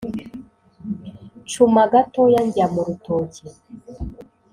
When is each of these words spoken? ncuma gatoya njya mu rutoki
ncuma 1.47 1.83
gatoya 1.91 2.39
njya 2.47 2.65
mu 2.73 2.81
rutoki 2.87 3.45